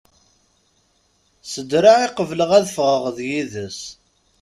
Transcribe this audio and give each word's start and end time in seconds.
S 1.51 1.53
draɛ 1.69 1.95
i 2.05 2.09
qebleɣ 2.17 2.51
ad 2.57 2.65
ffɣeɣ 2.71 3.03
d 3.15 3.17
yid-s. 3.29 3.79